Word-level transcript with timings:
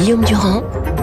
Guillaume 0.00 0.24
Durand 0.24 0.62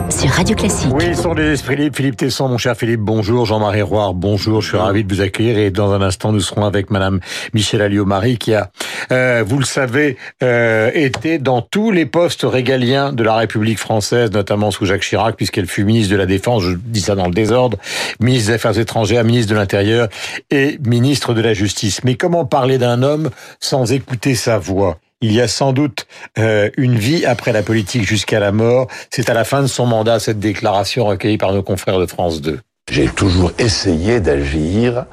sur 0.09 0.27
Radio 0.31 0.55
Classique. 0.55 0.91
Oui, 0.91 1.15
sont 1.15 1.35
des 1.35 1.55
Philippe, 1.55 1.95
Philippe 1.95 2.17
Tesson, 2.17 2.47
mon 2.47 2.57
cher 2.57 2.75
Philippe, 2.75 3.01
bonjour. 3.01 3.45
Jean-Marie 3.45 3.83
Roire, 3.83 4.15
bonjour. 4.15 4.59
Je 4.63 4.69
suis 4.69 4.77
ravi 4.77 5.03
de 5.03 5.13
vous 5.13 5.21
accueillir 5.21 5.59
et 5.59 5.69
dans 5.69 5.91
un 5.93 6.01
instant, 6.01 6.31
nous 6.31 6.39
serons 6.39 6.65
avec 6.65 6.89
Madame 6.89 7.19
Michel 7.53 7.83
Alliot-Marie 7.83 8.39
qui 8.39 8.55
a, 8.55 8.71
euh, 9.11 9.43
vous 9.45 9.59
le 9.59 9.65
savez, 9.65 10.17
euh, 10.41 10.89
été 10.95 11.37
dans 11.37 11.61
tous 11.61 11.91
les 11.91 12.07
postes 12.07 12.41
régaliens 12.41 13.13
de 13.13 13.23
la 13.23 13.35
République 13.35 13.77
française, 13.77 14.31
notamment 14.31 14.71
sous 14.71 14.87
Jacques 14.87 15.03
Chirac, 15.03 15.35
puisqu'elle 15.35 15.67
fut 15.67 15.83
ministre 15.83 16.11
de 16.11 16.17
la 16.17 16.25
Défense, 16.25 16.63
je 16.63 16.71
dis 16.75 17.01
ça 17.01 17.13
dans 17.13 17.27
le 17.27 17.33
désordre, 17.33 17.77
ministre 18.19 18.47
des 18.47 18.55
Affaires 18.55 18.79
étrangères, 18.79 19.23
ministre 19.23 19.51
de 19.51 19.59
l'Intérieur 19.59 20.07
et 20.49 20.79
ministre 20.83 21.35
de 21.35 21.41
la 21.41 21.53
Justice. 21.53 22.03
Mais 22.03 22.15
comment 22.15 22.45
parler 22.45 22.79
d'un 22.79 23.03
homme 23.03 23.29
sans 23.59 23.91
écouter 23.91 24.33
sa 24.33 24.57
voix? 24.57 24.97
Il 25.21 25.33
y 25.33 25.41
a 25.41 25.47
sans 25.47 25.73
doute 25.73 26.07
euh, 26.37 26.69
une 26.77 26.95
vie 26.95 27.25
après 27.25 27.51
la 27.51 27.63
politique 27.63 28.03
jusqu'à 28.03 28.39
la 28.39 28.51
mort. 28.51 28.87
C'est 29.09 29.29
à 29.29 29.33
la 29.33 29.43
fin 29.43 29.61
de 29.61 29.67
son 29.67 29.85
mandat 29.85 30.19
cette 30.19 30.39
déclaration 30.39 31.05
recueillie 31.05 31.37
par 31.37 31.53
nos 31.53 31.63
confrères 31.63 31.99
de 31.99 32.05
France 32.05 32.41
2. 32.41 32.59
J'ai 32.91 33.07
toujours 33.07 33.51
essayé 33.57 34.19
d'agir 34.19 35.05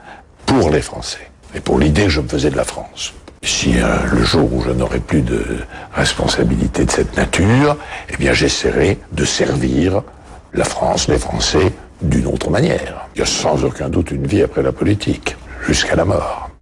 pour 0.47 0.71
les 0.71 0.83
Français 0.83 1.31
et 1.55 1.61
pour 1.61 1.79
l'idée 1.79 2.05
que 2.05 2.11
je 2.11 2.21
me 2.21 2.29
faisais 2.29 2.51
de 2.51 2.57
la 2.57 2.65
France. 2.65 3.15
Si 3.43 3.79
euh, 3.79 3.97
le 4.13 4.25
jour 4.25 4.53
où 4.53 4.63
je 4.63 4.71
n'aurai 4.71 5.01
plus 5.01 5.23
de 5.23 5.59
responsabilité 5.93 6.85
de 6.85 6.91
cette 6.91 7.17
nature, 7.17 7.77
eh 8.11 8.17
bien 8.17 8.33
j'essaierai 8.33 8.99
de 9.13 9.25
servir 9.25 10.03
la 10.53 10.65
France, 10.65 11.09
les 11.09 11.19
Français, 11.19 11.73
d'une 12.01 12.27
autre 12.27 12.51
manière. 12.51 13.09
Il 13.15 13.21
y 13.21 13.23
a 13.23 13.27
sans 13.27 13.65
aucun 13.65 13.89
doute 13.89 14.11
une 14.11 14.27
vie 14.27 14.43
après 14.43 14.63
la 14.63 14.73
politique, 14.73 15.37
jusqu'à 15.67 15.97
la 15.97 16.05
mort. 16.05 16.54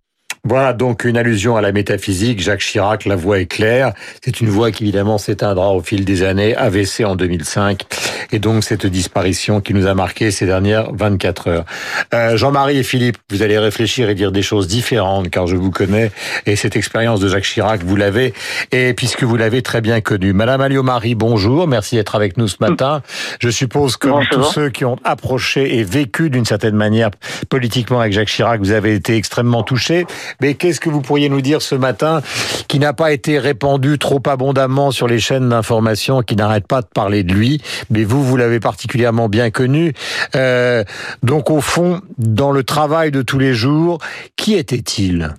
Voilà 0.45 0.73
donc 0.73 1.05
une 1.05 1.17
allusion 1.17 1.57
à 1.57 1.61
la 1.61 1.71
métaphysique. 1.71 2.41
Jacques 2.41 2.63
Chirac, 2.63 3.05
la 3.05 3.15
voix 3.15 3.39
est 3.39 3.47
claire. 3.47 3.93
C'est 4.25 4.41
une 4.41 4.49
voix 4.49 4.73
qui 4.73 4.83
évidemment 4.83 5.17
s'éteindra 5.17 5.73
au 5.73 5.83
fil 5.83 6.05
des 6.05 6.25
années. 6.25 6.57
AVC 6.57 7.05
en 7.05 7.15
2005 7.15 7.85
et 8.33 8.41
donc 8.41 8.65
cette 8.65 8.87
disparition 8.87 9.61
qui 9.61 9.73
nous 9.73 9.87
a 9.87 9.95
marqué 9.95 10.33
ces 10.33 10.47
dernières 10.47 10.93
24 10.93 11.49
heures. 11.49 11.65
Euh, 12.13 12.37
Jean-Marie 12.37 12.79
et 12.79 12.83
Philippe, 12.83 13.19
vous 13.31 13.43
allez 13.43 13.57
réfléchir 13.57 14.09
et 14.09 14.17
dire 14.17 14.33
des 14.33 14.43
choses 14.43 14.67
différentes 14.67 15.31
car 15.31 15.47
je 15.47 15.55
vous 15.55 15.71
connais 15.71 16.11
et 16.47 16.57
cette 16.57 16.75
expérience 16.75 17.21
de 17.21 17.29
Jacques 17.29 17.45
Chirac, 17.45 17.85
vous 17.85 17.95
l'avez 17.95 18.35
et 18.73 18.95
puisque 18.95 19.23
vous 19.23 19.37
l'avez 19.37 19.63
très 19.63 19.81
bien 19.81 20.01
connue. 20.01 20.33
Madame 20.33 20.61
Alliot-Marie, 20.61 21.15
bonjour. 21.15 21.69
Merci 21.69 21.95
d'être 21.95 22.17
avec 22.17 22.37
nous 22.37 22.49
ce 22.49 22.57
matin. 22.59 23.03
Je 23.39 23.49
suppose 23.49 23.97
que 23.97 24.09
tous 24.31 24.43
ceux 24.43 24.71
qui 24.71 24.85
ont 24.85 24.97
approché 25.05 25.79
et 25.79 25.85
vécu 25.85 26.31
d'une 26.31 26.47
certaine 26.47 26.75
manière 26.75 27.11
politiquement 27.49 28.01
avec 28.01 28.13
Jacques 28.13 28.29
Chirac, 28.29 28.61
vous 28.61 28.73
avez 28.73 28.95
été 28.95 29.15
extrêmement 29.15 29.63
touchés. 29.63 30.05
Mais 30.41 30.55
qu'est-ce 30.55 30.81
que 30.81 30.91
vous 30.91 31.01
pourriez 31.01 31.29
nous 31.29 31.41
dire 31.41 31.63
ce 31.63 31.75
matin 31.75 32.23
qui 32.69 32.79
n'a 32.79 32.93
pas 32.93 33.13
été 33.13 33.39
répandu 33.39 33.99
trop 33.99 34.23
abondamment 34.27 34.91
sur 34.91 35.07
les 35.07 35.19
chaînes 35.19 35.49
d'information, 35.49 36.23
qui 36.23 36.37
n'arrêtent 36.37 36.67
pas 36.67 36.83
de 36.83 36.87
parler 36.87 37.23
de 37.23 37.33
lui, 37.33 37.61
mais 37.91 38.05
vous, 38.05 38.23
vous 38.25 38.37
l'avez 38.37 38.61
particulièrement 38.61 39.29
bien 39.29 39.51
connu. 39.51 39.93
Euh, 40.37 40.85
donc 41.23 41.51
au 41.51 41.61
fond, 41.61 42.01
dans 42.19 42.53
le 42.53 42.65
travail 42.65 43.11
de 43.11 43.23
tous 43.23 43.39
les 43.39 43.55
jours, 43.55 43.99
qui 44.37 44.55
était-il? 44.55 45.35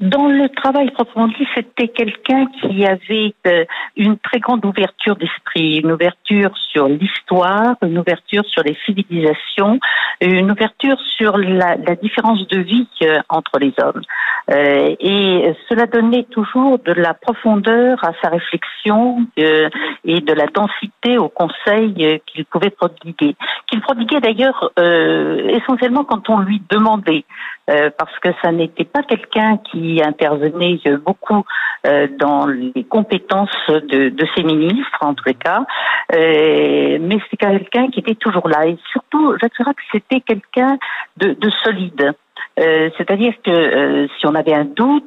Dans 0.00 0.28
le 0.28 0.48
travail 0.48 0.90
proprement 0.92 1.28
dit, 1.28 1.46
c'était 1.54 1.88
quelqu'un 1.88 2.46
qui 2.46 2.86
avait 2.86 3.34
euh, 3.46 3.64
une 3.96 4.16
très 4.18 4.40
grande 4.40 4.64
ouverture 4.64 5.16
d'esprit, 5.16 5.80
une 5.80 5.92
ouverture 5.92 6.56
sur 6.56 6.88
l'histoire, 6.88 7.74
une 7.82 7.98
ouverture 7.98 8.44
sur 8.46 8.62
les 8.62 8.76
civilisations, 8.86 9.78
une 10.22 10.50
ouverture 10.50 10.98
sur 11.16 11.36
la, 11.36 11.76
différence 11.96 12.46
de 12.48 12.58
vie 12.60 12.88
euh, 13.02 13.18
entre 13.28 13.58
les 13.58 13.72
hommes. 13.82 14.02
Euh, 14.50 14.94
et 14.98 15.54
cela 15.68 15.86
donnait 15.86 16.24
toujours 16.24 16.78
de 16.78 16.92
la 16.92 17.14
profondeur 17.14 18.02
à 18.02 18.12
sa 18.22 18.28
réflexion 18.28 19.26
euh, 19.38 19.68
et 20.04 20.20
de 20.20 20.32
la 20.32 20.46
densité 20.46 21.18
au 21.18 21.28
conseil 21.28 22.20
qu'il 22.26 22.44
pouvait 22.46 22.70
prodiguer. 22.70 23.36
Qu'il 23.68 23.80
prodiguait 23.80 24.20
d'ailleurs 24.20 24.72
essentiellement 24.78 26.04
quand 26.04 26.28
on 26.28 26.38
lui 26.38 26.62
demandait. 26.70 27.24
Euh, 27.70 27.90
parce 27.96 28.18
que 28.18 28.30
ça 28.42 28.50
n'était 28.50 28.84
pas 28.84 29.04
quelqu'un 29.04 29.56
qui 29.70 30.02
intervenait 30.02 30.80
beaucoup 31.04 31.44
euh, 31.86 32.08
dans 32.18 32.46
les 32.46 32.82
compétences 32.82 33.54
de, 33.68 34.08
de, 34.08 34.26
ses 34.34 34.42
ministres, 34.42 34.98
en 35.00 35.14
les 35.24 35.34
cas, 35.34 35.64
euh, 36.12 36.98
mais 37.00 37.18
c'est 37.30 37.36
quelqu'un 37.36 37.88
qui 37.88 38.00
était 38.00 38.16
toujours 38.16 38.48
là. 38.48 38.66
Et 38.66 38.76
surtout, 38.90 39.36
Jacques 39.40 39.54
Chirac, 39.54 39.76
c'était 39.92 40.20
quelqu'un 40.20 40.76
de, 41.18 41.34
de, 41.34 41.50
solide. 41.62 42.12
C'est-à-dire 42.56 43.32
que 43.42 44.08
si 44.18 44.26
on 44.26 44.34
avait 44.34 44.52
un 44.52 44.66
doute, 44.66 45.04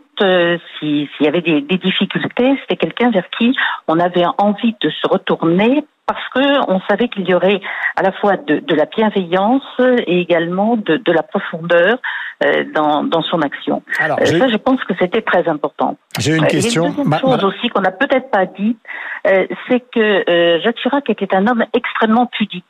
s'il 0.80 1.08
y 1.20 1.28
avait 1.28 1.42
des, 1.42 1.62
des 1.62 1.78
difficultés, 1.78 2.58
c'était 2.62 2.78
quelqu'un 2.78 3.12
vers 3.12 3.30
qui 3.38 3.56
on 3.88 4.00
avait 4.00 4.26
envie 4.40 4.76
de 4.82 4.90
se 4.90 5.08
retourner 5.08 5.84
parce 6.06 6.28
que 6.34 6.72
on 6.72 6.80
savait 6.90 7.08
qu'il 7.08 7.28
y 7.28 7.34
aurait 7.34 7.62
à 7.96 8.04
la 8.04 8.12
fois 8.12 8.38
de, 8.38 8.60
de 8.60 8.76
la 8.76 8.86
bienveillance 8.86 9.64
et 9.80 10.20
également 10.20 10.78
de, 10.78 10.98
de 10.98 11.12
la 11.12 11.24
profondeur 11.24 11.98
euh, 12.44 12.66
dans, 12.74 13.04
dans, 13.04 13.22
son 13.22 13.42
action. 13.42 13.82
Alors, 14.00 14.20
euh, 14.20 14.26
ça, 14.26 14.48
je 14.50 14.58
pense 14.58 14.84
que 14.84 14.94
c'était 15.00 15.22
très 15.22 15.48
important. 15.48 15.98
J'ai 16.20 16.36
une 16.36 16.48
question. 16.48 16.88
une 16.88 17.04
deuxième 17.04 17.20
chose 17.20 17.44
aussi 17.46 17.70
qu'on 17.70 17.82
n'a 17.82 17.92
peut-être 17.92 18.30
pas 18.30 18.46
dit, 18.46 18.78
euh, 19.28 19.48
c'est 19.70 19.84
que 19.92 20.60
Jacques 20.64 20.78
Chirac 20.78 21.10
était 21.10 21.34
un 21.34 21.48
homme 21.48 21.64
extrêmement 21.74 22.28
pudique. 22.28 22.66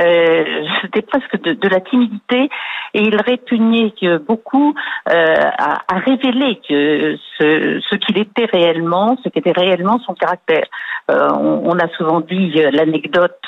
Euh, 0.00 0.64
c'était 0.80 1.02
presque 1.02 1.38
de, 1.42 1.52
de, 1.52 1.68
la 1.68 1.80
timidité 1.80 2.48
et 2.94 3.02
il 3.02 3.20
répugnait 3.20 3.92
beaucoup 4.26 4.74
euh, 5.10 5.34
à, 5.58 5.94
à, 5.94 5.98
révéler 5.98 6.60
que 6.66 7.16
ce, 7.38 7.80
ce 7.88 7.96
qu'il 7.96 8.18
était 8.18 8.46
réellement, 8.46 9.16
ce 9.22 9.28
qu'était 9.28 9.52
réellement 9.52 9.98
son 10.00 10.14
caractère. 10.14 10.66
Euh, 11.10 11.28
on, 11.30 11.70
on, 11.70 11.78
a 11.78 11.88
souvent 11.96 12.20
dit 12.20 12.52
euh, 12.56 12.70
l'anecdote 12.72 13.40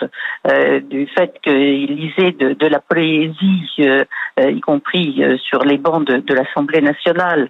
euh, 0.47 0.81
du 0.81 1.09
fait 1.09 1.35
qu'il 1.43 1.97
lisait 1.97 2.33
de, 2.33 2.53
de, 2.55 2.67
la 2.67 2.79
poésie, 2.81 3.65
euh, 3.81 4.05
y 4.39 4.61
compris 4.61 5.23
sur 5.43 5.65
les 5.65 5.77
bancs 5.77 6.07
de, 6.07 6.19
de 6.19 6.35
l'Assemblée 6.35 6.81
nationale, 6.81 7.49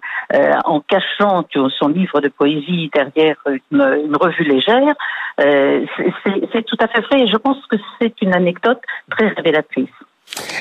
en 0.64 0.80
cachant 0.80 1.44
son 1.78 1.88
livre 1.88 2.20
de 2.20 2.28
poésie 2.28 2.90
derrière 2.94 3.36
une, 3.46 3.82
une 4.06 4.16
revue 4.16 4.44
légère. 4.44 4.94
c'est 5.38 6.62
tout 6.64 6.76
à 6.80 6.88
fait 6.88 7.00
vrai 7.02 7.22
et 7.22 7.26
je 7.26 7.36
pense 7.36 7.58
que 7.66 7.76
c'est 8.00 8.14
une 8.22 8.34
anecdote 8.34 8.80
très 9.10 9.28
révélatrice. 9.28 9.88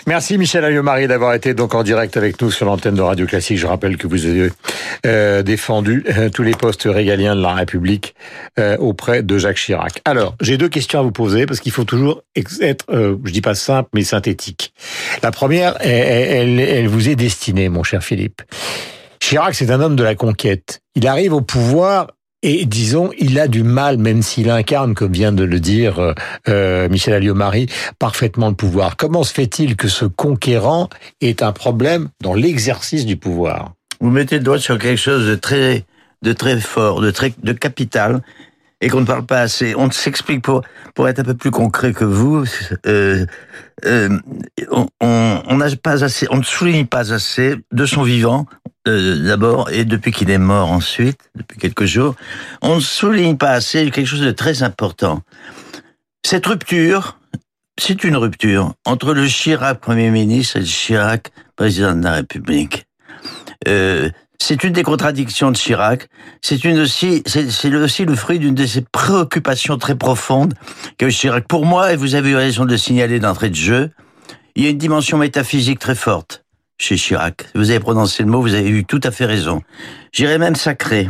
Merci 0.06 0.38
Michel 0.38 0.64
Alliot-Marie 0.64 1.08
d'avoir 1.08 1.34
été 1.34 1.54
donc 1.54 1.76
en 1.76 1.84
direct 1.84 2.16
avec 2.16 2.42
nous 2.42 2.50
sur 2.50 2.66
l'antenne 2.66 2.96
de 2.96 3.02
Radio 3.02 3.26
Classique. 3.26 3.58
Je 3.58 3.68
rappelle 3.68 3.98
que 3.98 4.08
vous 4.08 4.26
avez 4.26 4.50
euh, 5.06 5.44
défendu 5.44 6.06
euh, 6.10 6.30
tous 6.30 6.44
les 6.44 6.54
postes 6.54 6.88
régaliens 6.90 7.36
de 7.36 7.42
la 7.42 7.54
République 7.54 8.16
euh, 8.58 8.78
auprès 8.78 9.22
de 9.22 9.38
Jacques 9.38 9.58
Chirac. 9.58 10.02
Alors, 10.06 10.36
j'ai 10.40 10.58
deux 10.58 10.70
questions 10.70 11.00
à 11.00 11.04
vous 11.04 11.12
poser 11.12 11.46
parce 11.46 11.60
qu'il 11.60 11.72
faut 11.72 11.84
toujours 11.84 12.24
être, 12.62 12.86
euh, 12.90 13.18
je 13.26 13.32
dis 13.32 13.42
pas 13.42 13.56
simple, 13.56 13.90
mais 13.94 14.04
synthétique. 14.04 14.74
La 15.24 15.32
première, 15.32 15.76
elle, 15.82 16.60
elle, 16.60 16.60
elle 16.60 16.88
vous 16.88 17.10
est 17.10 17.16
destinée, 17.16 17.68
mon 17.68 17.84
cher 17.84 18.02
Philippe. 18.04 18.42
Chirac, 19.20 19.56
c'est 19.56 19.72
un 19.72 19.82
homme 19.82 19.96
de 19.96 20.04
la 20.04 20.16
conquête. 20.16 20.80
Il 20.96 21.06
arrive 21.06 21.34
au 21.34 21.42
pouvoir 21.42 22.08
et 22.44 22.66
disons, 22.66 23.10
il 23.18 23.40
a 23.40 23.48
du 23.48 23.64
mal, 23.64 23.98
même 23.98 24.22
s'il 24.22 24.50
incarne, 24.50 24.94
comme 24.94 25.12
vient 25.12 25.32
de 25.32 25.44
le 25.44 25.60
dire 25.60 26.00
euh, 26.00 26.14
euh 26.50 26.88
Michel 26.90 27.16
Alliot-Marie, 27.16 27.68
parfaitement 27.98 28.50
le 28.50 28.56
pouvoir. 28.56 28.96
Comment 28.96 29.24
se 29.24 29.34
fait-il 29.34 29.76
que 29.76 29.88
ce 29.88 30.06
conquérant 30.06 30.90
est 31.20 31.42
un 31.42 31.52
problème 31.52 32.10
dans 32.22 32.36
l'exercice 32.36 33.06
du 33.06 33.18
pouvoir? 33.18 33.74
Vous 34.00 34.12
mettez 34.12 34.38
le 34.38 34.44
doigt 34.44 34.60
sur 34.60 34.78
quelque 34.78 35.00
chose 35.00 35.28
de 35.28 35.36
très, 35.36 35.86
de 36.22 36.34
très 36.34 36.60
fort, 36.60 37.02
de 37.02 37.10
très, 37.10 37.34
de 37.42 37.54
capital, 37.54 38.22
et 38.82 38.90
qu'on 38.90 39.02
ne 39.02 39.06
parle 39.06 39.26
pas 39.26 39.40
assez. 39.40 39.74
On 39.76 39.90
s'explique 39.90 40.44
pour 40.44 40.62
pour 40.94 41.08
être 41.08 41.20
un 41.20 41.24
peu 41.24 41.34
plus 41.34 41.52
concret 41.52 41.94
que 41.94 42.06
vous. 42.06 42.46
Euh, 42.86 43.26
on 45.02 45.60
pas 45.82 46.04
assez, 46.04 46.28
on 46.30 46.38
ne 46.38 46.44
souligne 46.44 46.86
pas 46.86 47.12
assez 47.14 47.56
de 47.72 47.86
son 47.86 48.04
vivant 48.04 48.46
euh, 48.88 49.28
d'abord 49.28 49.70
et 49.70 49.86
depuis 49.86 50.12
qu'il 50.12 50.30
est 50.30 50.38
mort 50.38 50.72
ensuite, 50.72 51.20
depuis 51.36 51.58
quelques 51.58 51.86
jours. 51.86 52.16
On 52.62 52.76
ne 52.76 52.82
souligne 52.82 53.38
pas 53.38 53.52
assez 53.52 53.90
quelque 53.92 54.08
chose 54.08 54.22
de 54.22 54.32
très 54.32 54.64
important. 54.64 55.22
Cette 56.26 56.46
rupture, 56.46 57.18
c'est 57.80 58.04
une 58.04 58.18
rupture 58.18 58.74
entre 58.86 59.14
le 59.14 59.28
Chirac 59.28 59.80
Premier 59.80 60.10
ministre 60.10 60.58
et 60.58 60.62
le 60.62 60.66
Chirac 60.66 61.32
Président 61.56 61.96
de 61.96 62.04
la 62.04 62.14
République. 62.14 62.86
Euh, 63.68 64.10
c'est 64.40 64.64
une 64.64 64.74
des 64.74 64.84
contradictions 64.84 65.52
de 65.52 65.58
Chirac. 65.58 66.08
C'est 66.42 66.64
aussi, 66.66 67.24
le 67.70 68.16
fruit 68.16 68.40
d'une 68.40 68.56
de 68.56 68.66
ces 68.66 68.82
préoccupations 68.82 69.78
très 69.78 69.96
profondes 69.96 70.54
que 70.98 71.10
Chirac. 71.10 71.48
Pour 71.48 71.66
moi, 71.66 71.94
et 71.94 71.96
vous 71.96 72.16
avez 72.16 72.32
eu 72.32 72.36
raison 72.36 72.66
de 72.66 72.72
le 72.72 72.78
signaler 72.78 73.20
d'entrée 73.20 73.50
de 73.50 73.56
jeu, 73.56 73.92
il 74.56 74.64
y 74.64 74.68
a 74.68 74.70
une 74.70 74.78
dimension 74.78 75.18
métaphysique 75.18 75.80
très 75.80 75.96
forte 75.96 76.44
chez 76.78 76.96
Chirac. 76.96 77.46
Vous 77.56 77.70
avez 77.70 77.80
prononcé 77.80 78.24
le 78.24 78.30
mot, 78.30 78.42
vous 78.42 78.54
avez 78.54 78.70
eu 78.70 78.86
tout 78.86 79.02
à 79.04 79.12
fait 79.12 79.26
raison. 79.26 79.62
J'irais 80.12 80.38
même 80.38 80.56
sacré. 80.56 81.10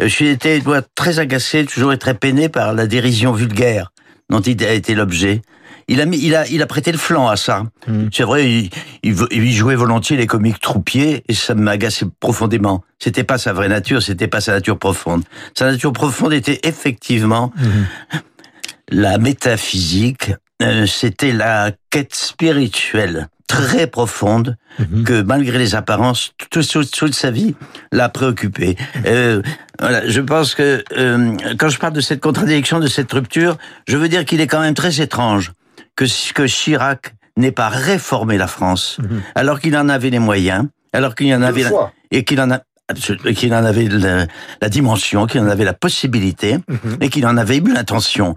Euh, 0.00 0.04
je 0.04 0.08
suis 0.08 0.28
été 0.28 0.62
très 0.94 1.18
agacé, 1.18 1.64
toujours 1.66 1.92
et 1.92 1.98
très 1.98 2.14
peiné 2.14 2.48
par 2.48 2.72
la 2.72 2.86
dérision 2.86 3.32
vulgaire 3.32 3.92
dont 4.30 4.40
il 4.40 4.64
a 4.64 4.72
été 4.72 4.94
l'objet. 4.94 5.42
il 5.88 6.00
a 6.00 6.06
mis, 6.06 6.18
il 6.18 6.36
a, 6.36 6.46
il 6.46 6.62
a 6.62 6.66
prêté 6.66 6.92
le 6.92 6.98
flanc 6.98 7.28
à 7.28 7.36
ça. 7.36 7.64
Mm. 7.88 8.06
C'est 8.12 8.22
vrai, 8.22 8.48
il, 8.48 8.70
il, 9.02 9.16
il 9.32 9.52
jouait 9.52 9.74
volontiers 9.74 10.16
les 10.16 10.26
comiques 10.26 10.60
troupiers 10.60 11.24
et 11.28 11.34
ça 11.34 11.54
m'agaçait 11.54 12.06
profondément. 12.20 12.84
C'était 12.98 13.24
pas 13.24 13.38
sa 13.38 13.52
vraie 13.52 13.68
nature, 13.68 14.02
c'était 14.02 14.28
pas 14.28 14.40
sa 14.40 14.52
nature 14.52 14.78
profonde. 14.78 15.24
Sa 15.58 15.70
nature 15.72 15.92
profonde 15.92 16.32
était 16.32 16.60
effectivement 16.62 17.52
la 18.88 19.18
métaphysique. 19.18 20.32
euh, 20.62 20.86
c'était 20.86 21.32
la 21.32 21.72
quête 21.90 22.14
spirituelle 22.14 23.28
très 23.50 23.86
profonde 23.88 24.56
Mhm. 24.78 25.02
que 25.04 25.22
malgré 25.22 25.58
les 25.58 25.74
apparences, 25.74 26.32
toute, 26.50 26.68
toute, 26.70 26.90
toute 26.92 27.14
sa 27.14 27.30
vie 27.32 27.54
l'a 27.92 28.08
préoccupé. 28.08 28.76
Euh, 29.06 29.42
voilà, 29.80 30.08
je 30.08 30.20
pense 30.20 30.54
que 30.54 30.84
euh, 30.96 31.34
quand 31.58 31.68
je 31.68 31.78
parle 31.78 31.92
de 31.92 32.00
cette 32.00 32.20
contradiction, 32.20 32.78
de 32.78 32.86
cette 32.86 33.12
rupture, 33.12 33.56
je 33.88 33.96
veux 33.96 34.08
dire 34.08 34.24
qu'il 34.24 34.40
est 34.40 34.46
quand 34.46 34.60
même 34.60 34.74
très 34.74 35.00
étrange 35.00 35.50
que, 35.96 36.04
que 36.32 36.46
Chirac 36.46 37.14
n'ait 37.36 37.50
pas 37.62 37.68
réformé 37.68 38.38
la 38.38 38.46
France, 38.46 38.98
Mhm. 39.00 39.20
alors 39.34 39.58
qu'il 39.60 39.76
en 39.76 39.88
avait 39.88 40.10
les 40.10 40.20
moyens, 40.20 40.66
alors 40.92 41.14
qu'il 41.16 41.34
en 41.34 41.42
avait 41.42 41.64
la- 41.64 41.90
et 42.12 42.22
qu'il 42.24 42.40
en 42.40 42.50
a 42.52 42.60
qu'il 43.36 43.54
en 43.54 43.64
avait 43.64 43.88
la, 43.88 44.26
la 44.60 44.68
dimension, 44.68 45.26
qu'il 45.26 45.40
en 45.40 45.48
avait 45.48 45.64
la 45.64 45.74
possibilité 45.74 46.58
Mhm. 46.68 46.96
et 47.00 47.08
qu'il 47.08 47.24
en 47.26 47.36
avait 47.36 47.58
eu 47.58 47.72
l'intention. 47.72 48.34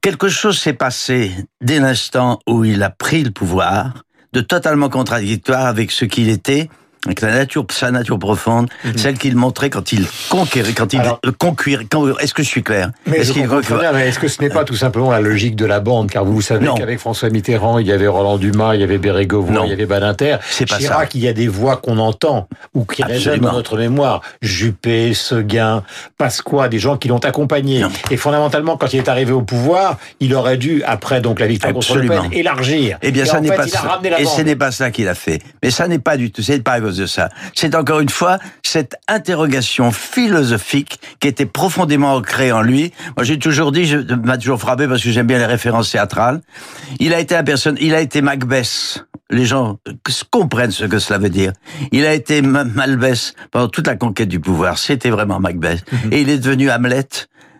Quelque 0.00 0.28
chose 0.28 0.56
s'est 0.58 0.72
passé 0.86 1.32
dès 1.60 1.78
l'instant 1.80 2.38
où 2.48 2.64
il 2.64 2.82
a 2.84 2.90
pris 2.90 3.22
le 3.24 3.32
pouvoir, 3.32 4.04
de 4.32 4.40
totalement 4.40 4.88
contradictoire 4.88 5.66
avec 5.66 5.90
ce 5.90 6.04
qu'il 6.04 6.28
était, 6.28 6.68
avec 7.06 7.20
la 7.22 7.32
nature, 7.32 7.64
sa 7.70 7.90
nature 7.90 8.18
profonde, 8.18 8.68
celle 8.96 9.16
qu'il 9.16 9.34
montrait 9.36 9.70
quand 9.70 9.92
il 9.92 10.06
conquérait, 10.28 10.72
quand 10.72 10.92
il 10.92 10.98
Mhm. 10.98 11.04
Alors- 11.06 11.20
conquérait. 11.38 11.86
quand- 11.90 12.18
Est-ce 12.18 12.34
que 12.34 12.42
je 12.42 12.48
suis 12.48 12.62
clair? 12.62 12.90
Est-ce 13.06 13.32
mais 13.38 14.08
est-ce 14.08 14.18
que 14.18 14.28
ce 14.28 14.42
n'est 14.42 14.50
pas 14.50 14.64
tout 14.64 14.76
simplement 14.76 15.10
la 15.10 15.20
logique 15.20 15.56
de 15.56 15.64
la 15.64 15.80
bande? 15.80 16.10
Car 16.10 16.24
vous, 16.24 16.40
savez 16.42 16.68
qu'avec 16.76 16.98
François 16.98 17.30
Mitterrand, 17.30 17.78
il 17.78 17.86
y 17.86 17.92
avait 17.92 18.06
Roland 18.06 18.36
Dumas, 18.38 18.74
il 18.74 18.80
y 18.80 18.84
avait 18.84 18.98
Bérégovoy, 18.98 19.54
il 19.64 19.70
y 19.70 19.72
avait 19.72 19.86
Badinter. 19.86 20.36
C'est 20.50 20.68
pas 20.68 20.76
Chirac, 20.78 21.12
ça. 21.12 21.18
il 21.18 21.22
y 21.24 21.28
a 21.28 21.32
des 21.32 21.48
voix 21.48 21.76
qu'on 21.78 21.98
entend 21.98 22.48
ou 22.74 22.84
qui 22.84 23.02
résonnent 23.02 23.16
Absolument. 23.34 23.48
dans 23.48 23.54
notre 23.56 23.78
mémoire. 23.78 24.20
Juppé, 24.42 25.14
Seguin, 25.14 25.82
Pasqua, 26.18 26.68
des 26.68 26.78
gens 26.78 26.96
qui 26.96 27.08
l'ont 27.08 27.18
accompagné. 27.18 27.80
Non. 27.80 27.88
Et 28.10 28.16
fondamentalement, 28.16 28.76
quand 28.76 28.92
il 28.92 28.98
est 28.98 29.08
arrivé 29.08 29.32
au 29.32 29.42
pouvoir, 29.42 29.96
il 30.20 30.34
aurait 30.34 30.58
dû, 30.58 30.82
après 30.84 31.20
donc 31.20 31.40
la 31.40 31.46
victoire 31.46 31.72
contre 31.72 31.94
Le 31.94 32.00
Absolument. 32.02 32.28
Pen, 32.28 32.38
élargir. 32.38 32.98
Eh 33.02 33.10
bien, 33.10 33.24
Et 33.24 33.26
ça 33.26 33.40
n'est 33.40 33.48
pas 33.54 33.66
ça. 33.66 34.00
Et 34.18 34.24
ce 34.26 34.42
n'est 34.42 34.56
pas 34.56 34.70
ça 34.70 34.90
qu'il 34.90 35.08
a 35.08 35.14
fait. 35.14 35.40
Mais 35.62 35.70
ça 35.70 35.88
n'est 35.88 35.98
pas 35.98 36.16
du 36.16 36.30
tout. 36.30 36.42
C'est 36.42 36.62
pas 36.62 36.72
à 36.72 36.80
cause 36.90 36.98
de 36.98 37.06
ça. 37.06 37.28
C'est 37.54 37.74
encore 37.74 38.00
une 38.00 38.08
fois 38.08 38.38
cette 38.62 38.96
interrogation 39.08 39.92
philosophique 39.92 41.00
qui 41.20 41.28
était 41.28 41.46
profondément 41.46 42.14
ancrée 42.14 42.52
en 42.52 42.62
lui. 42.62 42.92
Moi, 43.16 43.24
j'ai 43.24 43.38
toujours 43.38 43.72
dit, 43.72 43.84
je 43.86 43.98
m'a 43.98 44.36
toujours 44.38 44.60
frappé 44.60 44.86
parce 44.88 45.02
que 45.02 45.10
j'aime 45.10 45.26
bien 45.26 45.38
les 45.38 45.46
références 45.46 45.90
théâtrales. 45.92 46.40
Il 46.98 47.14
a 47.14 47.20
été 47.20 47.36
un 47.36 47.44
personne, 47.44 47.76
il 47.80 47.94
a 47.94 48.00
été 48.00 48.22
Macbeth. 48.22 49.04
Les 49.30 49.46
gens 49.46 49.78
comprennent 50.30 50.72
ce 50.72 50.84
que 50.86 50.98
cela 50.98 51.20
veut 51.20 51.30
dire. 51.30 51.52
Il 51.92 52.04
a 52.04 52.14
été 52.14 52.42
Ma- 52.42 52.64
Malbès 52.64 53.34
pendant 53.52 53.68
toute 53.68 53.86
la 53.86 53.94
conquête 53.94 54.28
du 54.28 54.40
pouvoir. 54.40 54.76
C'était 54.78 55.10
vraiment 55.10 55.38
Macbeth. 55.38 55.84
Et 56.10 56.22
il 56.22 56.28
est 56.28 56.38
devenu 56.38 56.68
Hamlet 56.70 57.06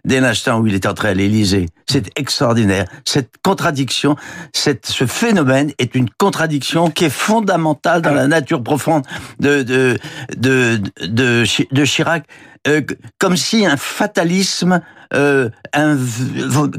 dès 0.05 0.21
l'instant 0.21 0.61
où 0.61 0.67
il 0.67 0.75
est 0.75 0.87
entré 0.87 1.09
à 1.09 1.15
l'Élysée. 1.15 1.67
C'est 1.89 2.11
extraordinaire. 2.17 2.87
Cette 3.05 3.31
contradiction, 3.43 4.17
ce 4.53 5.07
phénomène 5.07 5.73
est 5.79 5.95
une 5.95 6.09
contradiction 6.11 6.91
qui 6.91 7.07
est 7.07 7.11
fondamentale 7.11 8.03
dans 8.03 8.15
la 8.15 8.27
nature 8.27 8.63
profonde 8.63 9.05
de, 9.41 9.63
de, 9.63 9.99
de, 10.37 10.81
de 11.07 11.85
Chirac. 11.85 12.25
Euh, 12.69 12.83
comme 13.19 13.39
si 13.39 13.65
un 13.65 13.79
fatalisme, 13.79 14.83
euh, 15.15 15.49
un, 15.73 15.97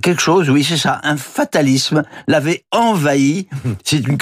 quelque 0.04 0.22
chose, 0.22 0.48
oui 0.50 0.64
c'est 0.64 0.78
ça, 0.78 1.02
un 1.04 1.18
fatalisme 1.18 2.04
l'avait 2.28 2.64
envahi. 2.72 3.48
C'est 3.84 3.98
une, 4.08 4.16